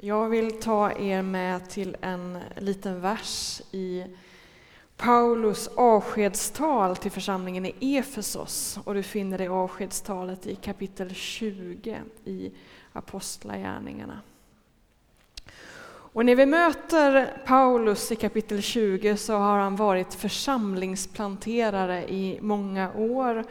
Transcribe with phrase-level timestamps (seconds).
[0.00, 4.04] Jag vill ta er med till en liten vers i
[4.96, 8.78] Paulus avskedstal till församlingen i Efesos.
[8.84, 12.52] Och du finner det avskedstalet i kapitel 20 i
[12.92, 14.20] Apostlagärningarna.
[16.12, 22.92] Och när vi möter Paulus i kapitel 20 så har han varit församlingsplanterare i många
[22.92, 23.44] år.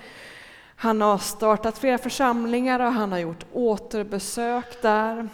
[0.76, 5.30] Han har startat flera församlingar och han har gjort återbesök där.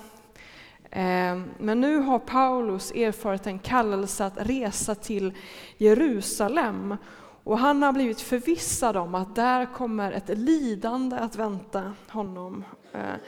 [0.96, 5.34] Ehm, men nu har Paulus erfarit en kallelse att resa till
[5.78, 6.98] Jerusalem
[7.44, 12.64] och han har blivit förvissad om att där kommer ett lidande att vänta honom.
[12.94, 13.20] Ehm,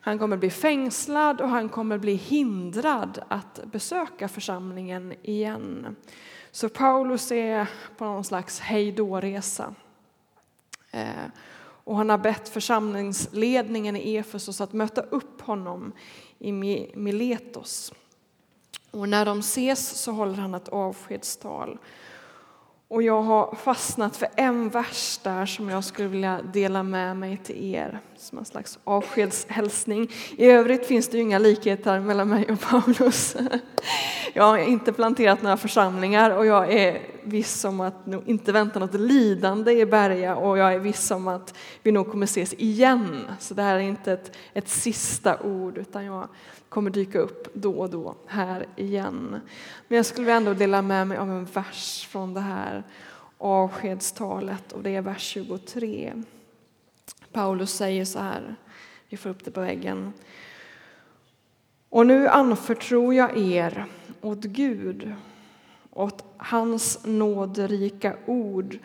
[0.00, 5.96] han kommer bli fängslad och han kommer bli hindrad att besöka församlingen igen.
[6.50, 9.74] Så Paulus är på någon slags hejdå-resa.
[10.90, 11.30] Ehm,
[11.84, 15.92] och han har bett församlingsledningen i Efesos att möta upp honom
[16.38, 16.52] i
[16.94, 17.92] Miletos.
[18.90, 21.78] Och när de ses så håller han ett avskedstal.
[22.88, 27.36] Och jag har fastnat för en vers där som jag skulle vilja dela med mig
[27.36, 30.10] till er som en slags avskedshälsning.
[30.36, 33.36] I övrigt finns det ju inga likheter mellan mig och Paulus.
[34.34, 38.78] Jag har inte planterat några församlingar och jag är viss om att nog inte vänta
[38.78, 43.26] något lidande i Berga och jag är viss om att vi nog kommer ses igen.
[43.40, 46.28] Så det här är inte ett, ett sista ord utan jag
[46.68, 49.40] kommer dyka upp då och då här igen.
[49.88, 52.84] Men jag skulle ändå dela med mig av en vers från det här
[53.38, 56.22] avskedstalet och det är vers 23.
[57.32, 58.56] Paulus säger så här,
[59.08, 60.12] vi får upp det på väggen.
[61.88, 63.86] Och nu anförtror jag er
[64.20, 65.14] åt Gud,
[65.94, 68.78] åt hans nåderika ord,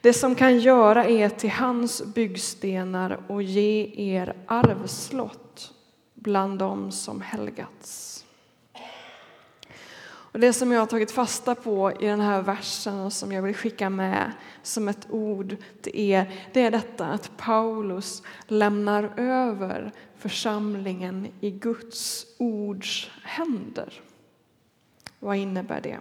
[0.00, 5.72] det som kan göra er till hans byggstenar och ge er arvslott
[6.14, 8.24] bland dem som helgats.
[10.32, 13.42] Och det som jag har tagit fasta på i den här versen och som jag
[13.42, 19.92] vill skicka med som ett ord till er, det är detta att Paulus lämnar över
[20.18, 24.00] församlingen i Guds ords händer.
[25.18, 25.98] Vad innebär det?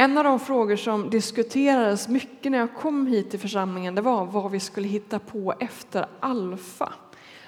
[0.00, 4.24] En av de frågor som diskuterades mycket när jag kom hit till församlingen det var
[4.24, 6.92] vad vi skulle hitta på efter Alfa.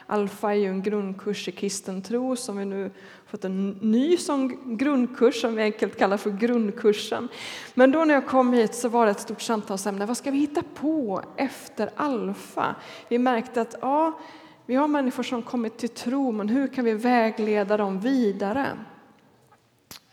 [0.07, 2.91] Alfa är ju en grundkurs i kristen tro som vi nu
[3.27, 7.29] fått en ny som grundkurs som vi enkelt kallar för grundkursen.
[7.75, 10.07] Men då när jag kom hit så var det ett stort samtalsämne.
[10.07, 12.75] Vad ska vi hitta på efter Alfa?
[13.09, 14.19] Vi märkte att ja,
[14.67, 18.67] vi har människor som kommit till tro, men hur kan vi vägleda dem vidare?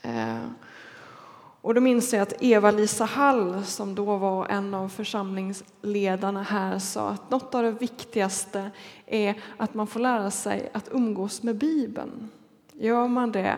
[0.02, 0.40] Eh.
[1.62, 7.10] Och då minns jag att Eva-Lisa Hall, som då var en av församlingsledarna här, sa
[7.10, 8.72] att något av det viktigaste
[9.06, 12.30] är att man får lära sig att umgås med Bibeln.
[12.74, 13.58] Gör man det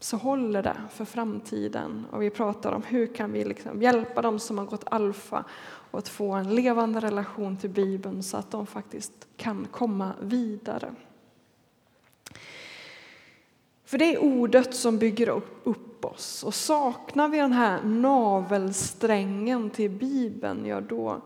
[0.00, 2.06] så håller det för framtiden.
[2.10, 5.44] Och vi pratar om hur kan vi liksom hjälpa dem som har gått alfa
[5.90, 10.94] och att få en levande relation till Bibeln så att de faktiskt kan komma vidare.
[13.90, 15.28] För det är ordet som bygger
[15.64, 16.44] upp oss.
[16.44, 21.20] Och saknar vi den här navelsträngen till Bibeln, ja då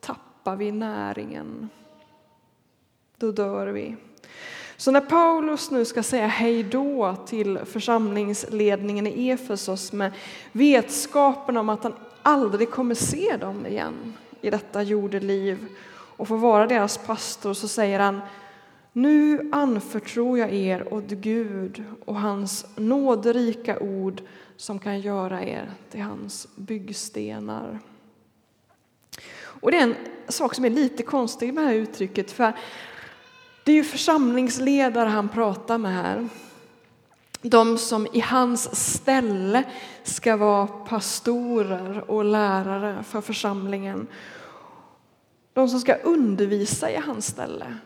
[0.00, 1.68] tappar vi näringen.
[3.16, 3.96] Då dör vi.
[4.76, 10.12] Så när Paulus nu ska säga hej då till församlingsledningen i Efesos med
[10.52, 15.66] vetskapen om att han aldrig kommer se dem igen i detta jordeliv
[16.16, 18.20] och få vara deras pastor så säger han
[18.96, 24.22] nu anförtror jag er åt Gud och hans nåderika ord
[24.56, 27.80] som kan göra er till hans byggstenar.
[29.36, 29.94] Och det är en
[30.28, 32.52] sak som är lite konstig med det här uttrycket för
[33.64, 36.28] det är ju församlingsledare han pratar med här.
[37.42, 39.64] De som i hans ställe
[40.02, 44.06] ska vara pastorer och lärare för församlingen.
[45.52, 47.78] De som ska undervisa i hans ställe.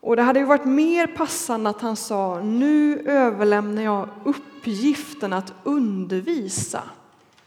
[0.00, 5.52] Och det hade ju varit mer passande att han sa nu överlämnar jag uppgiften att
[5.64, 6.82] undervisa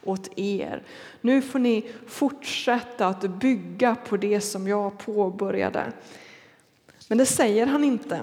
[0.03, 0.83] åt er.
[1.21, 5.91] Nu får ni fortsätta att bygga på det som jag påbörjade.
[7.07, 8.21] Men det säger han inte.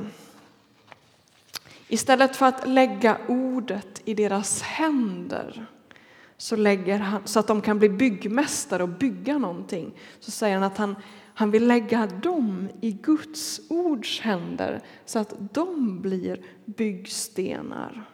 [1.89, 5.67] Istället för att lägga ordet i deras händer
[6.37, 10.63] så, lägger han, så att de kan bli byggmästare och bygga någonting så säger han
[10.63, 10.97] att han,
[11.39, 18.05] han vill lägga dem i Guds ords händer så att de blir byggstenar.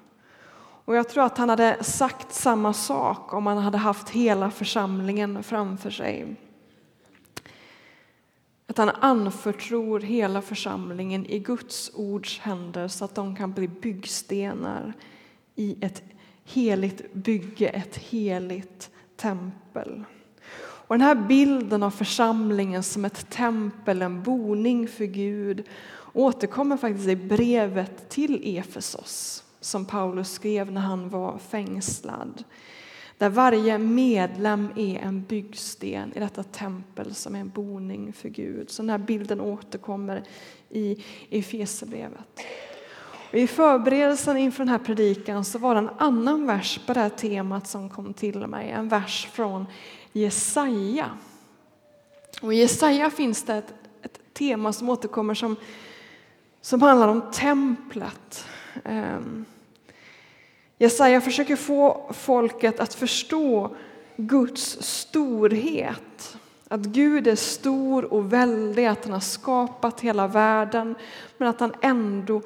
[0.84, 5.42] Och jag tror att han hade sagt samma sak om han hade haft hela församlingen
[5.42, 6.36] framför sig.
[8.66, 14.92] Att han anförtror hela församlingen i Guds ords händer så att de kan bli byggstenar
[15.54, 16.02] i ett
[16.44, 20.04] heligt bygge, ett heligt tempel.
[20.86, 25.68] Och den här bilden av församlingen som ett tempel, en boning för Gud
[26.12, 32.44] återkommer faktiskt i brevet till Efesos som Paulus skrev när han var fängslad.
[33.18, 38.70] Där varje medlem är en byggsten i detta tempel som är en boning för Gud.
[38.70, 40.22] Så den här bilden återkommer
[40.70, 42.40] i Efesierbrevet.
[43.34, 47.08] I förberedelsen inför den här predikan så var det en annan vers på det här
[47.08, 48.70] temat som kom till mig.
[48.70, 49.66] En vers från
[50.12, 51.10] Jesaja.
[52.42, 55.56] Och I Jesaja finns det ett, ett tema som återkommer som,
[56.60, 58.46] som handlar om templet.
[58.84, 59.44] Um,
[60.78, 63.76] Jesaja försöker få folket att förstå
[64.16, 66.36] Guds storhet.
[66.68, 70.94] Att Gud är stor och väldig, att han har skapat hela världen
[71.38, 72.42] men att han ändå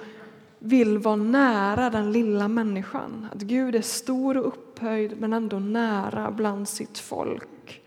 [0.58, 3.28] vill vara nära den lilla människan.
[3.32, 7.82] Att Gud är stor och upphöjd men ändå nära bland sitt folk.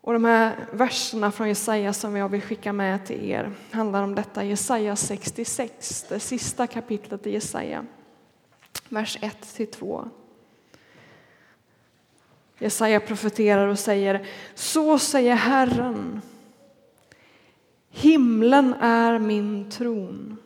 [0.00, 4.14] Och de här verserna från Jesaja som jag vill skicka med till er handlar om
[4.14, 4.44] detta.
[4.44, 7.86] Jesaja 66, det sista kapitlet i Jesaja
[8.90, 10.08] vers 1-2.
[12.58, 16.20] Jesaja profeterar och säger Så säger Herren
[17.90, 20.36] Himlen är min tron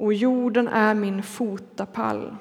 [0.00, 2.36] och jorden är min fotapall.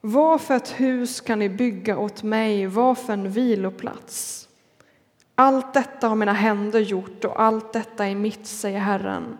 [0.00, 4.48] Vad för ett hus kan ni bygga åt mig, vad för en viloplats?
[5.34, 9.38] Allt detta har mina händer gjort och allt detta är mitt, säger Herren.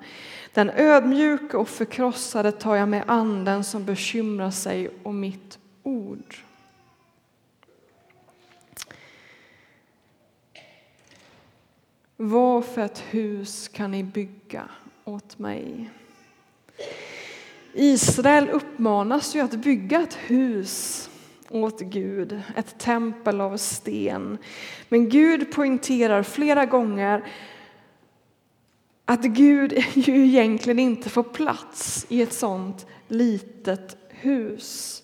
[0.53, 6.37] Den ödmjuke och förkrossade tar jag med anden som bekymrar sig om mitt ord.
[12.17, 14.69] Vad för ett hus kan ni bygga
[15.07, 15.91] åt mig?
[17.73, 21.11] Israel uppmanas ju att bygga ett hus
[21.51, 24.39] åt Gud, ett tempel av sten.
[24.89, 27.25] Men Gud poängterar flera gånger
[29.05, 35.03] att Gud ju egentligen inte får plats i ett sånt litet hus.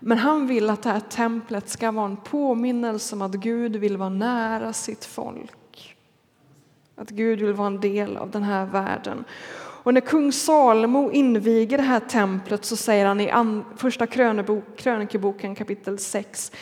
[0.00, 3.96] Men han vill att det här templet ska vara en påminnelse om att Gud vill
[3.96, 5.59] vara nära sitt folk.
[7.00, 9.24] Att Gud vill vara en del av den här världen.
[9.82, 14.06] Och när kung Salomo inviger det här templet så säger han i första
[14.76, 16.52] krönikeboken kapitel 6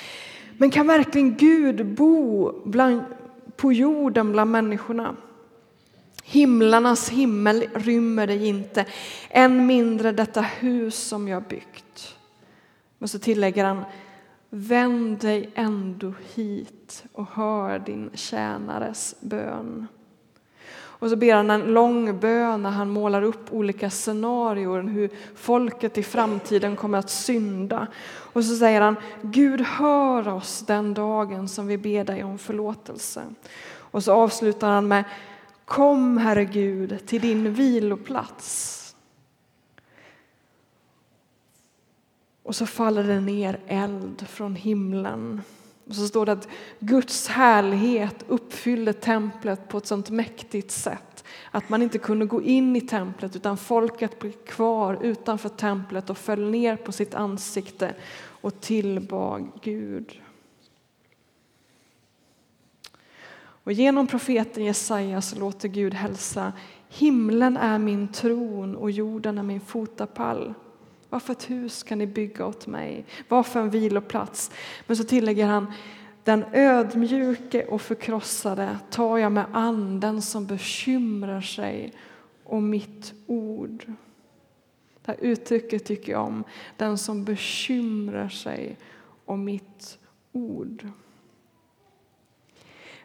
[0.58, 3.02] Men kan verkligen Gud bo bland,
[3.56, 5.16] på jorden bland människorna?
[6.24, 8.84] Himlarnas himmel rymmer dig inte,
[9.30, 12.16] än mindre detta hus som jag byggt.
[12.98, 13.84] Men så tillägger han,
[14.50, 19.86] vänd dig ändå hit och hör din tjänares bön.
[20.98, 25.98] Och så ber han en lång bön när han målar upp olika scenarier, hur folket
[25.98, 27.86] i framtiden kommer att synda.
[28.32, 33.22] Och så säger han, Gud hör oss den dagen som vi ber dig om förlåtelse.
[33.90, 35.04] Och så avslutar han med,
[35.64, 38.74] Kom, Herre Gud, till din viloplats.
[42.42, 45.42] Och så faller det ner eld från himlen.
[45.88, 46.48] Och så står det att
[46.78, 52.76] Guds härlighet uppfyllde templet på ett sånt mäktigt sätt att man inte kunde gå in
[52.76, 57.94] i templet utan folket blev kvar utanför templet och föll ner på sitt ansikte
[58.40, 60.20] och tillbad Gud.
[63.68, 66.52] Och genom profeten Jesaja så låter Gud hälsa
[66.88, 70.54] Himlen är min tron och jorden är min fotapall.
[71.10, 73.04] Vad för ett hus kan ni bygga åt mig?
[73.28, 74.50] Vad för en viloplats?
[74.86, 75.72] Men så tillägger han
[76.24, 81.92] den ödmjuke och förkrossade tar jag med anden som bekymrar sig
[82.44, 83.84] om mitt ord.
[85.04, 86.44] Det här uttrycket tycker jag om,
[86.76, 88.76] den som bekymrar sig
[89.24, 89.98] om mitt
[90.32, 90.86] ord.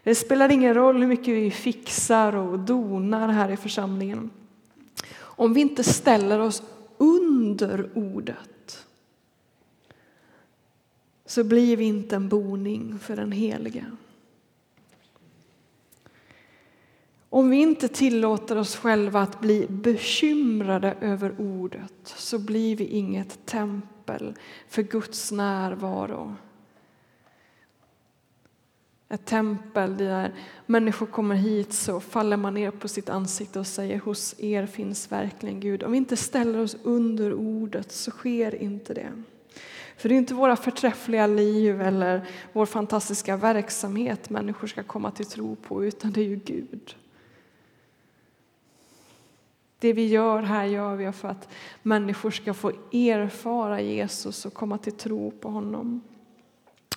[0.03, 4.29] Det spelar ingen roll hur mycket vi fixar och donar här i församlingen.
[5.15, 6.63] Om vi inte ställer oss
[7.33, 8.85] under ordet
[11.25, 13.85] så blir vi inte en boning för den helige.
[17.29, 23.45] Om vi inte tillåter oss själva att bli bekymrade över ordet så blir vi inget
[23.45, 24.35] tempel
[24.67, 26.35] för Guds närvaro
[29.13, 30.33] ett tempel där
[30.65, 35.11] människor kommer hit så faller man ner på sitt ansikte och säger hos er finns
[35.11, 35.83] verkligen Gud.
[35.83, 39.23] Om vi inte ställer oss under ordet så sker inte det.
[39.97, 45.25] För det är inte våra förträffliga liv eller vår fantastiska verksamhet människor ska komma till
[45.25, 46.95] tro på, utan det är ju Gud.
[49.79, 51.49] Det vi gör här gör vi för att
[51.81, 56.01] människor ska få erfara Jesus och komma till tro på honom.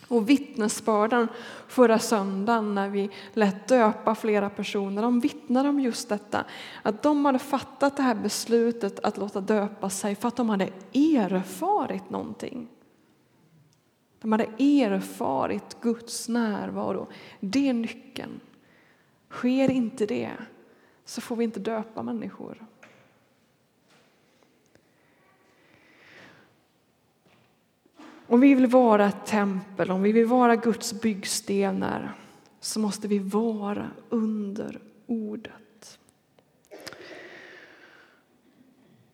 [0.09, 1.29] Och vittnesbörden
[1.69, 6.45] förra söndagen när vi lät döpa flera personer, de vittnade om just detta.
[6.83, 10.69] Att de hade fattat det här beslutet att låta döpa sig för att de hade
[10.95, 12.69] erfarit någonting.
[14.21, 17.09] De hade erfarit Guds närvaro.
[17.41, 18.41] Det är nyckeln.
[19.31, 20.33] Sker inte det
[21.05, 22.67] så får vi inte döpa människor.
[28.29, 32.15] Om vi vill vara ett tempel, om vi vill vara Guds byggstenar
[32.61, 35.99] så måste vi vara under ordet.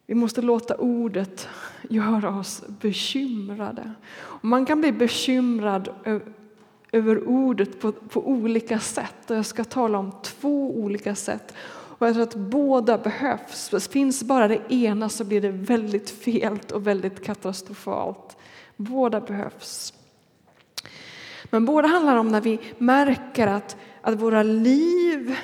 [0.07, 1.49] Vi måste låta ordet
[1.91, 3.93] göra oss bekymrade.
[4.41, 5.89] Man kan bli bekymrad
[6.93, 9.31] över ordet på, på olika sätt.
[9.31, 11.55] Och jag ska tala om två olika sätt.
[11.71, 13.89] Och jag tror att båda behövs.
[13.89, 18.37] Finns bara det ena så blir det väldigt fel och väldigt katastrofalt.
[18.83, 19.95] Båda behövs.
[21.45, 25.37] Men båda handlar om när vi märker att, att våra liv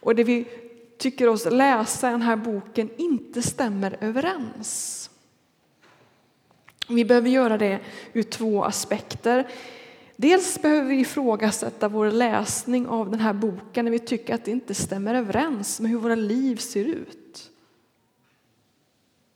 [0.00, 0.48] och det vi
[0.98, 5.10] tycker oss läsa i den här boken inte stämmer överens.
[6.88, 7.80] Vi behöver göra det
[8.12, 9.48] ur två aspekter.
[10.16, 14.50] Dels behöver vi ifrågasätta vår läsning av den här boken när vi tycker att det
[14.50, 17.21] inte stämmer överens med hur våra liv ser ut.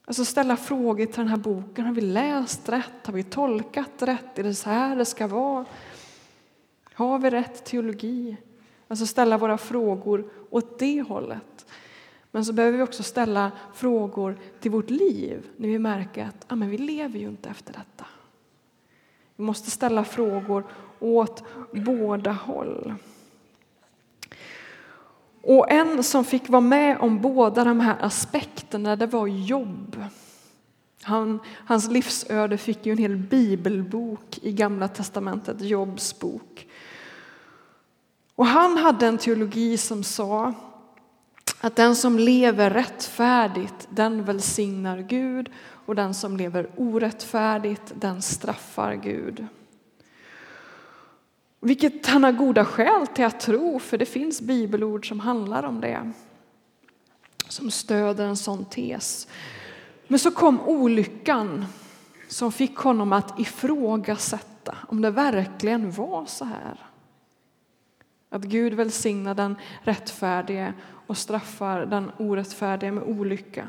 [0.08, 1.86] Alltså ställa frågor till den här boken.
[1.86, 3.06] Har vi läst rätt?
[3.06, 4.38] Har vi tolkat rätt?
[4.38, 5.64] Är det så här det ska vara?
[6.94, 8.36] Har vi rätt teologi?
[8.88, 11.66] Alltså ställa våra frågor åt det hållet.
[12.30, 16.56] Men så behöver vi också ställa frågor till vårt liv när vi märker att ah,
[16.56, 18.06] men vi lever ju inte efter detta.
[19.36, 20.64] Vi måste ställa frågor
[20.98, 22.94] åt båda håll.
[25.48, 30.04] Och en som fick vara med om båda de här aspekterna, det var Jobb.
[31.02, 36.66] Han, hans livsöde fick ju en hel bibelbok i Gamla testamentet, Jobs bok.
[38.34, 40.54] Och han hade en teologi som sa
[41.60, 45.50] att den som lever rättfärdigt, den välsignar Gud
[45.86, 49.46] och den som lever orättfärdigt, den straffar Gud.
[51.66, 55.80] Vilket han har goda skäl till att tro, för det finns bibelord som handlar om
[55.80, 56.12] det.
[57.48, 59.28] Som stöder en sån tes.
[60.08, 61.64] Men så kom olyckan
[62.28, 66.78] som fick honom att ifrågasätta om det verkligen var så här.
[68.30, 70.74] Att Gud välsignar den rättfärdige
[71.06, 73.68] och straffar den orättfärdige med olycka.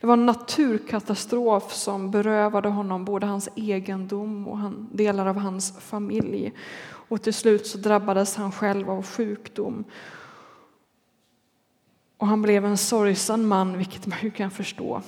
[0.00, 6.52] Det var en naturkatastrof som berövade honom både hans egendom och delar av hans familj.
[7.08, 9.84] Och till slut så drabbades han själv av sjukdom.
[12.16, 15.02] Och han blev en sorgsen man, vilket man ju kan förstå.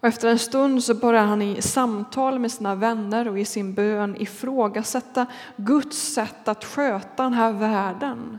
[0.00, 3.74] Och efter en stund så börjar han i samtal med sina vänner och i sin
[3.74, 8.38] bön ifrågasätta Guds sätt att sköta den här världen.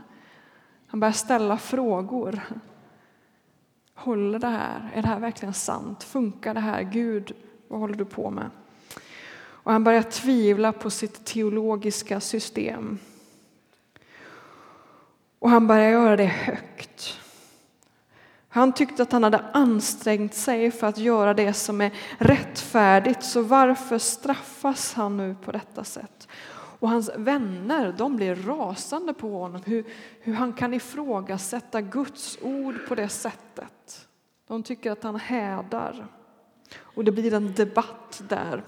[0.86, 2.40] Han börjar ställa frågor.
[4.00, 4.90] Håller det här?
[4.94, 6.02] Är det här verkligen sant?
[6.04, 6.82] Funkar det här?
[6.82, 7.32] Gud,
[7.68, 8.50] vad håller du på med?
[9.38, 12.98] Och han börjar tvivla på sitt teologiska system.
[15.38, 17.18] Och han börjar göra det högt.
[18.48, 23.42] Han tyckte att han hade ansträngt sig för att göra det som är rättfärdigt, så
[23.42, 26.28] varför straffas han nu på detta sätt?
[26.80, 29.84] Och hans vänner de blir rasande på honom, hur,
[30.20, 34.08] hur han kan ifrågasätta Guds ord på det sättet.
[34.46, 36.06] De tycker att han hädar.
[36.78, 38.62] Och det blir en debatt där.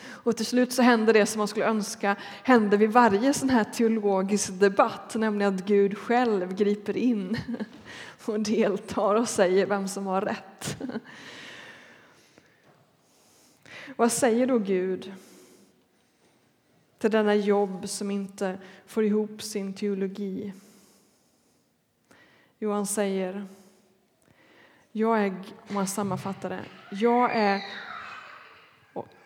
[0.00, 3.64] Och till slut så händer det som man skulle önska hände vid varje sån här
[3.64, 7.38] teologisk debatt, nämligen att Gud själv griper in
[8.24, 10.82] och deltar och säger vem som har rätt.
[13.96, 15.12] Vad säger då Gud
[16.98, 20.52] till denna jobb som inte får ihop sin teologi?
[22.58, 23.46] Johan säger
[24.92, 25.30] jag är,
[25.68, 27.62] om man sammanfattar det, jag är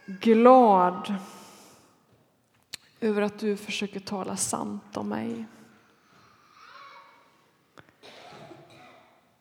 [0.07, 1.15] glad
[3.01, 5.45] över att du försöker tala sant om mig.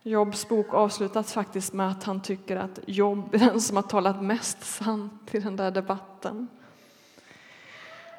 [0.04, 4.24] Jobs bok avslutas faktiskt med att han tycker att Jobb är den som har talat
[4.24, 6.48] mest sant i den där debatten.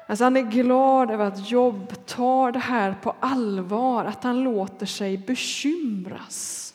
[0.07, 4.85] Alltså han är glad över att Jobb tar det här på allvar, att han låter
[4.85, 6.73] sig bekymras.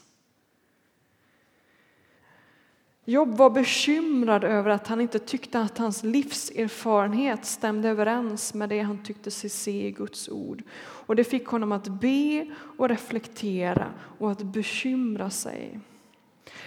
[3.04, 8.80] Jobb var bekymrad över att han inte tyckte att hans livserfarenhet stämde överens med det
[8.80, 10.62] han tyckte sig se i Guds ord.
[10.78, 12.46] Och det fick honom att be
[12.78, 13.86] och reflektera
[14.18, 15.80] och att bekymra sig.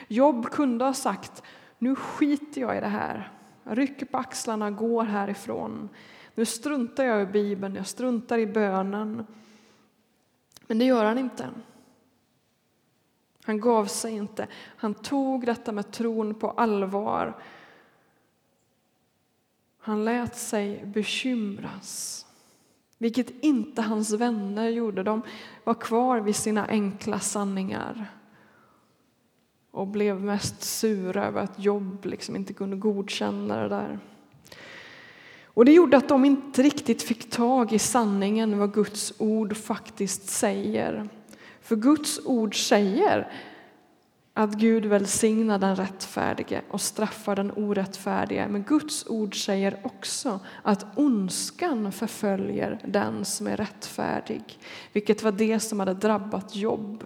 [0.08, 1.44] Jobb kunde ha sagt,
[1.78, 3.32] nu skiter jag i det här.
[3.64, 5.90] Jag rycker på axlarna, och går härifrån.
[6.36, 9.26] Nu struntar jag i Bibeln, jag struntar i bönen.
[10.68, 11.50] Men det gör han inte.
[13.44, 14.48] Han gav sig inte.
[14.54, 17.44] Han tog detta med tron på allvar.
[19.80, 22.26] Han lät sig bekymras,
[22.98, 25.04] vilket inte hans vänner gjorde.
[25.04, 25.22] De
[25.64, 28.06] var kvar vid sina enkla sanningar
[29.72, 34.00] och blev mest sura över att Jobb liksom inte kunde godkänna det där.
[35.54, 40.30] Och Det gjorde att de inte riktigt fick tag i sanningen, vad Guds ord faktiskt
[40.30, 41.10] säger.
[41.62, 43.32] För Guds ord säger
[44.34, 48.48] att Gud välsignar den rättfärdige och straffar den orättfärdige.
[48.48, 54.60] Men Guds ord säger också att ondskan förföljer den som är rättfärdig,
[54.94, 57.04] vilket var det som hade drabbat Jobb.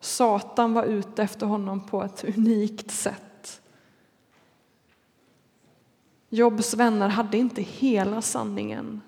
[0.00, 3.25] Satan var ute efter honom på ett unikt sätt.
[6.28, 9.00] Jobs vänner hade inte hela sanningen.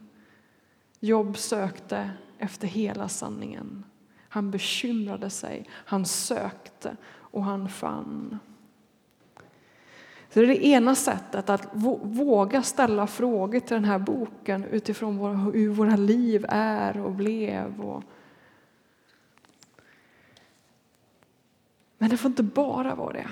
[1.00, 3.84] Jobb sökte efter hela sanningen.
[4.28, 8.38] Han bekymrade sig, han sökte och han fann.
[10.30, 11.68] Så det är det ena sättet, att
[12.02, 17.80] våga ställa frågor till den här boken utifrån hur våra liv är och blev.
[17.80, 18.02] Och
[21.98, 23.28] Men det får inte bara vara det.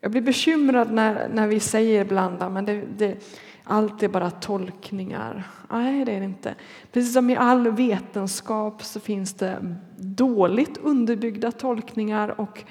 [0.00, 3.16] Jag blir bekymrad när, när vi säger ibland att det, det,
[3.64, 5.50] allt är bara tolkningar.
[5.70, 6.54] Nej, det är det inte.
[6.92, 12.64] Precis som i all vetenskap så finns det dåligt underbyggda tolkningar och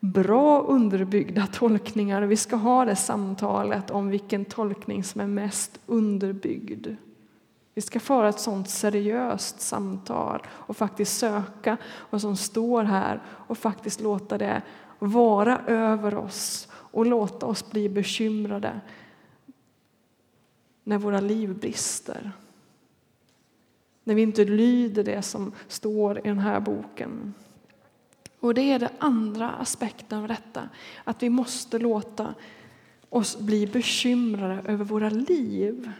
[0.00, 2.22] bra underbyggda tolkningar.
[2.22, 6.86] Vi ska ha det samtalet om vilken tolkning som är mest underbyggd.
[7.74, 11.76] Vi ska föra ett sånt seriöst samtal och faktiskt söka
[12.10, 14.62] vad som står här och faktiskt låta det
[15.00, 18.80] vara över oss och låta oss bli bekymrade
[20.84, 22.32] när våra liv brister.
[24.04, 27.34] När vi inte lyder det som står i den här boken.
[28.40, 30.68] Och det är den andra aspekten av detta,
[31.04, 32.34] att vi måste låta
[33.08, 35.92] oss bli bekymrade över våra liv.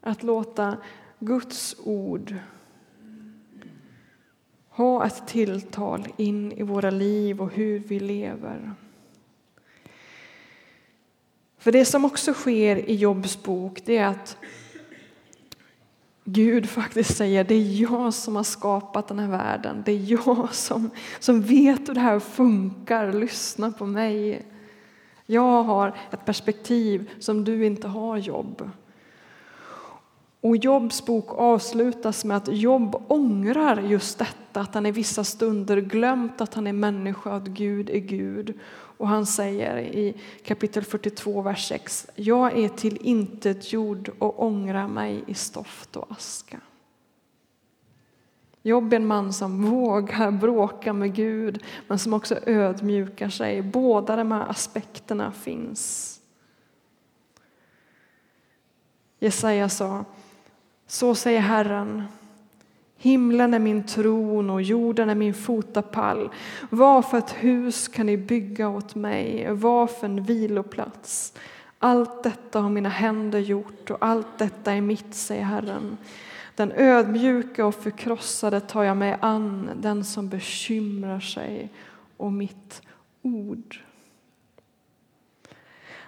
[0.00, 0.76] Att låta
[1.18, 2.34] Guds ord
[4.76, 8.72] ha ett tilltal in i våra liv och hur vi lever.
[11.58, 14.36] För det som också sker i Jobs bok det är att
[16.24, 19.82] Gud faktiskt säger det är jag som har skapat den här världen.
[19.86, 23.12] Det är jag som, som vet hur det här funkar.
[23.12, 24.42] Lyssna på mig.
[25.26, 28.70] Jag har ett perspektiv som du inte har, Jobb.
[30.40, 35.80] Och Jobs bok avslutas med att Jobb ångrar just detta, att han i vissa stunder
[35.80, 38.58] glömt att han är människa och att Gud är Gud.
[38.98, 42.06] Och han säger i kapitel 42, vers 6.
[42.14, 46.60] Jag är till intet jord och ångrar mig i stoft och aska.
[48.62, 53.62] Jobb är en man som vågar bråka med Gud, men som också ödmjukar sig.
[53.62, 56.12] Båda de här aspekterna finns.
[59.18, 60.04] Jesaja sa,
[60.86, 62.02] så säger Herren,
[62.98, 66.30] Himlen är min tron och jorden är min fotapall.
[66.70, 69.52] Vad för ett hus kan ni bygga åt mig?
[69.52, 71.32] Vad för en viloplats?
[71.78, 75.96] Allt detta har mina händer gjort och allt detta är mitt, säger Herren.
[76.54, 81.72] Den ödmjuka och förkrossade tar jag mig an, den som bekymrar sig
[82.16, 82.82] och mitt
[83.22, 83.80] ord.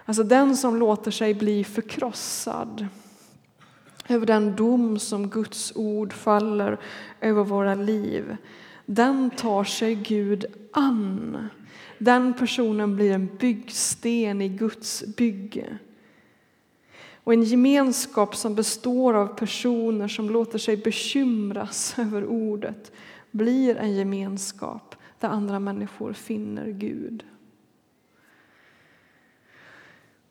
[0.05, 2.87] Alltså den som låter sig bli förkrossad
[4.09, 6.79] över den dom som Guds ord faller
[7.21, 8.37] över våra liv,
[8.85, 11.47] den tar sig Gud an.
[11.97, 15.77] Den personen blir en byggsten i Guds bygge.
[17.23, 22.91] Och en gemenskap som består av personer som låter sig bekymras över ordet
[23.31, 27.23] blir en gemenskap där andra människor finner Gud.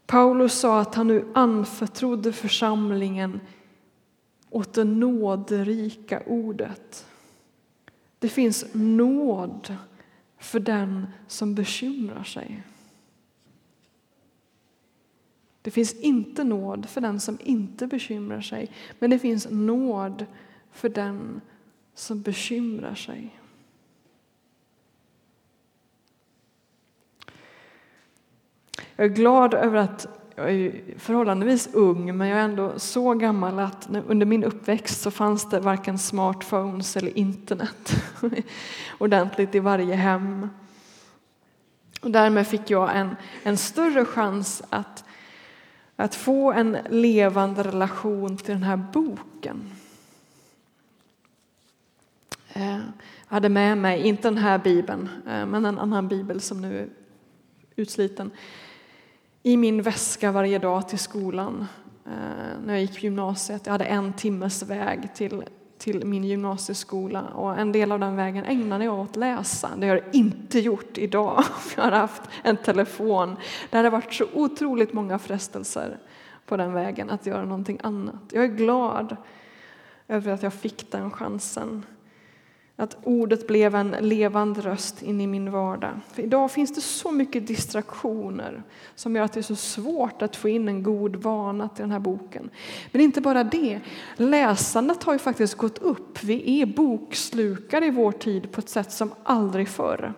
[0.07, 3.41] Paulus sa att han nu anförtrodde församlingen
[4.51, 7.07] åt det nåderika ordet.
[8.19, 9.77] Det finns nåd
[10.39, 12.63] för den som bekymrar sig.
[15.63, 20.27] Det finns inte nåd för den som inte bekymrar sig, men det finns nåd
[20.71, 21.41] för den
[21.95, 23.41] som bekymrar sig.
[28.97, 33.59] Jag är glad över att jag är förhållandevis ung, men jag är ändå så gammal
[33.59, 38.03] att under min uppväxt så fanns det varken smartphones eller internet
[38.99, 40.49] ordentligt i varje hem.
[42.01, 45.05] Och därmed fick jag en, en större chans att,
[45.97, 49.71] att få en levande relation till den här boken.
[52.53, 52.79] Eh,
[53.29, 56.79] jag hade med mig, inte den här bibeln, eh, men en annan bibel som nu
[56.79, 56.89] är
[57.77, 58.31] utsliten
[59.49, 61.67] i min väska varje dag till skolan
[62.07, 62.13] eh,
[62.65, 63.67] när jag gick gymnasiet.
[63.67, 65.45] Jag hade en timmes väg till,
[65.79, 69.71] till min gymnasieskola och en del av den vägen ägnade jag åt att läsa.
[69.77, 71.45] Det har jag inte gjort idag om
[71.77, 73.37] jag hade haft en telefon.
[73.71, 75.99] Det hade varit så otroligt många frestelser
[76.47, 78.23] på den vägen att göra någonting annat.
[78.33, 79.17] Jag är glad
[80.09, 81.85] över att jag fick den chansen.
[82.81, 86.01] Att ordet blev en levande röst in i min vardag.
[86.13, 88.63] För idag finns det så mycket distraktioner
[88.95, 91.91] som gör att det är så svårt att få in en god vana till den
[91.91, 92.51] här boken.
[92.93, 93.81] Men inte bara det,
[94.17, 96.23] läsandet har ju faktiskt gått upp.
[96.25, 100.15] Vi är bokslukare i vår tid på ett sätt som aldrig förr.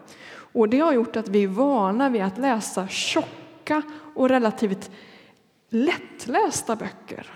[0.52, 3.82] Och det har gjort att vi är vana vid att läsa tjocka
[4.14, 4.90] och relativt
[5.70, 7.26] lättlästa böcker.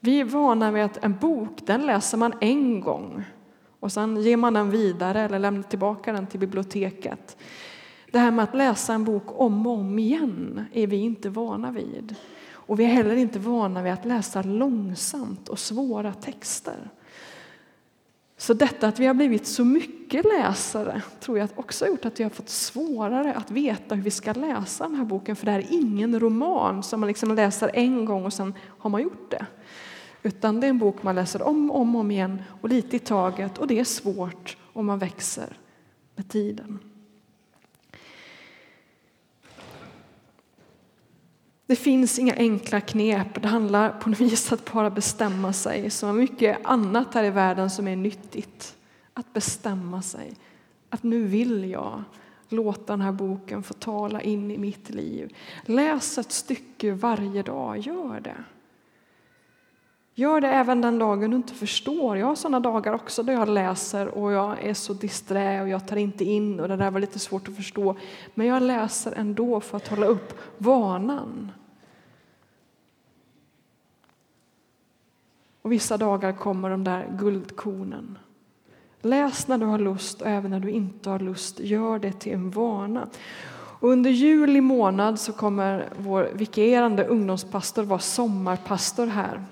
[0.00, 3.24] Vi är vana vid att en bok, den läser man en gång
[3.80, 7.36] och sen ger man den vidare eller lämnar tillbaka den till biblioteket.
[8.10, 11.70] Det här med att läsa en bok om och om igen är vi inte vana
[11.70, 12.14] vid.
[12.52, 16.90] Och vi är heller inte vana vid att läsa långsamt och svåra texter.
[18.36, 22.20] Så detta att vi har blivit så mycket läsare tror jag också har gjort att
[22.20, 25.36] vi har fått svårare att veta hur vi ska läsa den här boken.
[25.36, 28.90] För det här är ingen roman som man liksom läser en gång och sen har
[28.90, 29.46] man gjort det.
[30.22, 32.98] Utan det är en bok man läser om och om, om igen och lite i
[32.98, 35.56] taget och det är svårt om man växer
[36.14, 36.78] med tiden.
[41.66, 43.42] Det finns inga enkla knep.
[43.42, 47.70] Det handlar på något vis att bara bestämma sig som mycket annat här i världen
[47.70, 48.76] som är nyttigt.
[49.14, 50.32] Att bestämma sig.
[50.90, 52.04] Att nu vill jag
[52.48, 55.36] låta den här boken få tala in i mitt liv.
[55.64, 58.44] Läs ett stycke varje dag, gör det.
[60.20, 62.16] Gör det även den dagen du inte förstår.
[62.16, 65.88] Jag har sådana dagar också där jag läser och jag är så disträ och jag
[65.88, 67.96] tar inte in och det där var lite svårt att förstå.
[68.34, 71.52] Men jag läser ändå för att hålla upp vanan.
[75.62, 78.18] Och vissa dagar kommer de där guldkornen.
[79.02, 81.60] Läs när du har lust och även när du inte har lust.
[81.60, 83.08] Gör det till en vana.
[83.80, 89.44] Och under juli månad så kommer vår vikarierande ungdomspastor vara sommarpastor här.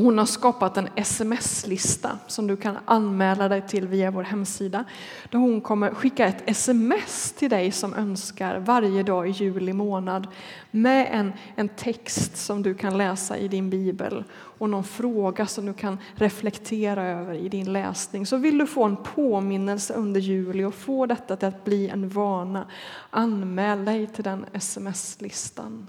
[0.00, 4.84] Hon har skapat en sms-lista som du kan anmäla dig till via vår hemsida.
[5.30, 10.26] Där hon kommer skicka ett sms till dig som önskar varje dag i juli månad
[10.70, 15.66] med en, en text som du kan läsa i din bibel och någon fråga som
[15.66, 18.26] du kan reflektera över i din läsning.
[18.26, 22.08] Så vill du få en påminnelse under juli och få detta till att bli en
[22.08, 22.66] vana,
[23.10, 25.86] anmäl dig till den sms-listan.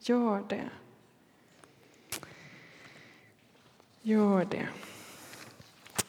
[0.00, 0.64] Gör det.
[4.06, 4.66] Gör det.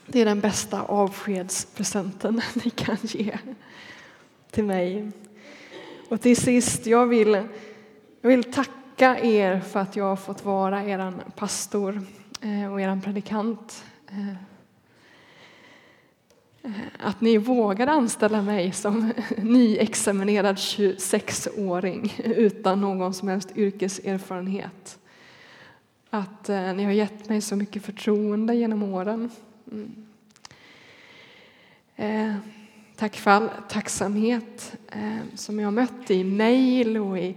[0.05, 3.37] Det är den bästa avskedspresenten ni kan ge
[4.51, 5.11] till mig.
[6.09, 7.43] Och till sist, jag vill,
[8.21, 12.01] jag vill tacka er för att jag har fått vara er pastor
[12.41, 13.83] eh, och er predikant.
[14.07, 14.29] Eh,
[16.63, 24.99] eh, att ni vågade anställa mig som nyexaminerad 26-åring utan någon som helst yrkeserfarenhet
[26.09, 29.29] att eh, ni har gett mig så mycket förtroende genom åren.
[29.71, 30.05] Mm.
[31.95, 32.35] Eh,
[32.95, 37.35] tack för all tacksamhet eh, som jag har mött i mejl och i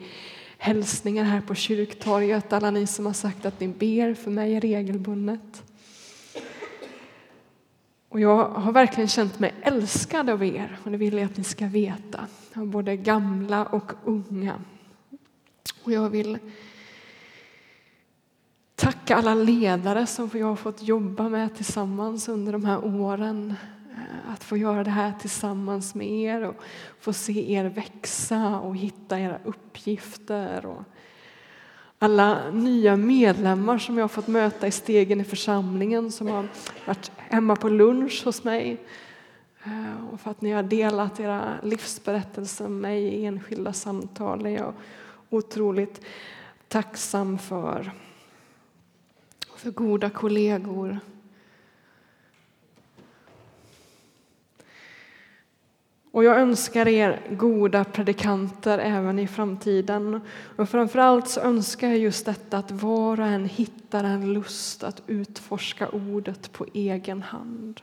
[0.59, 2.53] hälsningar här på kyrktorget.
[2.53, 5.63] Alla ni som har sagt att ni ber för mig regelbundet.
[8.09, 11.45] Och jag har verkligen känt mig älskad av er och det vill jag att ni
[11.45, 12.27] ska veta.
[12.55, 14.55] Av både gamla och unga.
[15.85, 16.39] Och jag vill
[18.81, 23.55] tacka alla ledare som jag har fått jobba med tillsammans under de här åren.
[23.93, 26.57] Eh, att få göra det här tillsammans med er och
[27.01, 30.67] få se er växa och hitta era uppgifter.
[30.67, 30.83] Och
[31.99, 36.49] alla nya medlemmar som jag har fått möta i stegen i församlingen som har
[36.87, 38.77] varit hemma på lunch hos mig.
[39.65, 44.47] Eh, och för att ni har delat era livsberättelser med mig i enskilda samtal.
[44.47, 44.75] Är jag
[45.31, 46.01] otroligt
[46.69, 47.93] tacksam för.
[49.61, 50.99] För goda kollegor.
[56.11, 60.21] Och jag önskar er goda predikanter även i framtiden.
[60.57, 65.03] Och framförallt så önskar jag just detta att var och en hittar en lust att
[65.07, 67.81] utforska ordet på egen hand.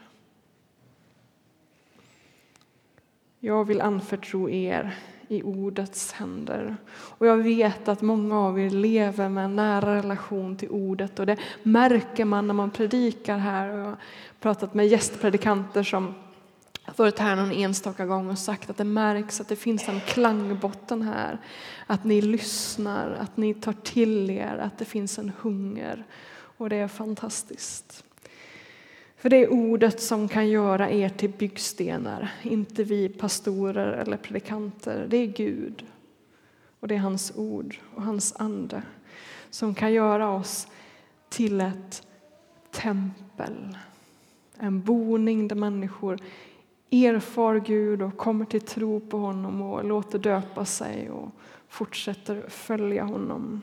[3.39, 6.77] Jag vill anförtro er i ordets händer.
[6.89, 11.25] Och jag vet att många av er lever med en nära relation till ordet och
[11.25, 13.67] det märker man när man predikar här.
[13.67, 13.95] Jag har
[14.39, 16.13] pratat med gästpredikanter som
[16.95, 21.01] varit här någon enstaka gång och sagt att det märks att det finns en klangbotten
[21.01, 21.37] här.
[21.87, 26.05] Att ni lyssnar, att ni tar till er, att det finns en hunger.
[26.57, 28.03] Och det är fantastiskt.
[29.17, 35.07] För det är ordet som kan göra er till byggstenar, inte vi pastorer eller predikanter.
[35.09, 35.85] Det är Gud
[36.79, 38.81] och det är hans ord och hans ande
[39.49, 40.67] som kan göra oss
[41.29, 42.07] till ett
[42.71, 43.77] tempel.
[44.57, 46.19] En boning där människor
[46.91, 51.29] erfar Gud och kommer till tro på honom och låter döpa sig och
[51.67, 53.61] fortsätter följa honom.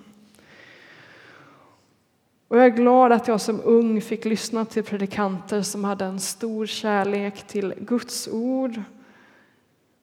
[2.49, 6.21] Och jag är glad att jag som ung fick lyssna till predikanter som hade en
[6.21, 8.83] stor kärlek till Guds ord.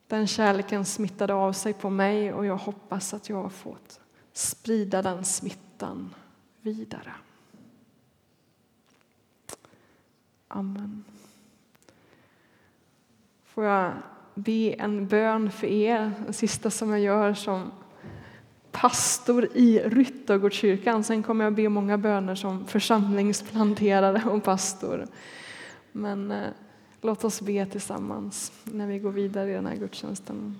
[0.07, 3.99] Den kärleken smittade av sig på mig och jag hoppas att jag har fått
[4.33, 6.15] sprida den smittan
[6.61, 7.13] vidare.
[10.47, 11.03] Amen.
[13.45, 13.93] Får jag
[14.35, 17.71] be en bön för er, den sista som jag gör som
[18.71, 21.03] pastor i Ryttargårdskyrkan.
[21.03, 25.07] Sen kommer jag be många böner som församlingsplanterare och pastor.
[25.91, 26.49] Men eh,
[27.01, 30.55] låt oss be tillsammans när vi går vidare i den här gudstjänsten.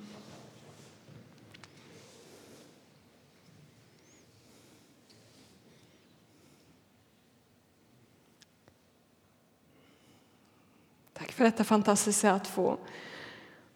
[11.14, 12.78] Tack för detta fantastiska att få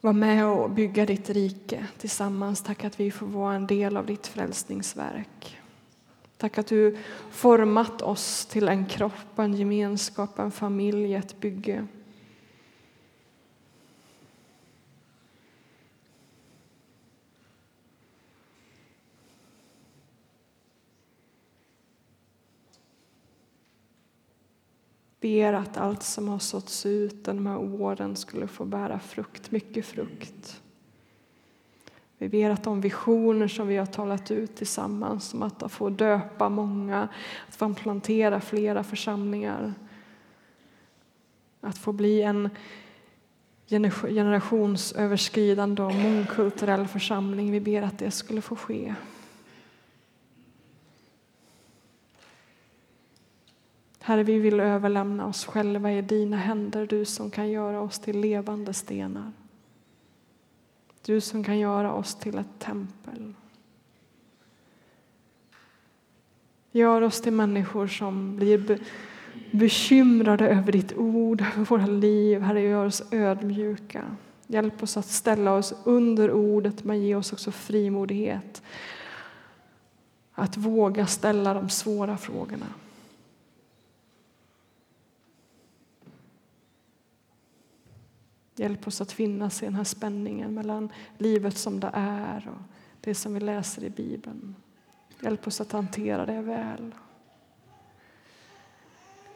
[0.05, 2.63] var med och bygga ditt rike tillsammans.
[2.63, 5.57] Tack att vi får vara en del av ditt frälsningsverk.
[6.37, 6.97] Tack att du
[7.31, 11.87] format oss till en kropp, en gemenskap, en familj, ett bygge.
[25.25, 29.85] Ber att allt som har såtts ut de här åren skulle få bära frukt, mycket
[29.85, 30.61] frukt.
[32.17, 36.49] Vi ber att de visioner som vi har talat ut tillsammans om att få döpa
[36.49, 37.07] många,
[37.47, 39.73] att få plantera flera församlingar,
[41.61, 42.49] att få bli en
[43.67, 47.51] generationsöverskridande och mångkulturell församling.
[47.51, 48.95] Vi ber att det skulle få ske.
[54.07, 58.19] Herre, vi vill överlämna oss själva i dina händer, du som kan göra oss till
[58.19, 59.31] levande stenar.
[61.05, 63.33] Du som kan göra oss till ett tempel.
[66.71, 68.79] Gör oss till människor som blir
[69.51, 72.41] bekymrade över ditt ord, över våra liv.
[72.41, 74.03] Herre, gör oss ödmjuka.
[74.47, 78.61] Hjälp oss att ställa oss under ordet, men ge oss också frimodighet
[80.33, 82.65] att våga ställa de svåra frågorna.
[88.55, 92.61] Hjälp oss att finnas i den här spänningen mellan livet som det är och
[93.01, 94.55] det som vi läser i Bibeln.
[95.19, 96.95] Hjälp oss att hantera det väl.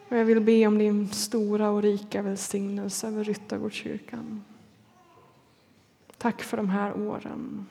[0.10, 4.44] Och jag vill be om din stora och rika välsignelse över Ryttargårdskyrkan.
[6.18, 7.66] Tack för de här åren.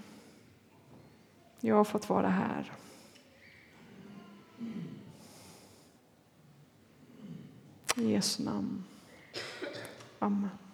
[1.60, 2.72] Jag har fått vara här.
[7.96, 8.84] I Jesu namn.
[10.18, 10.67] Amen.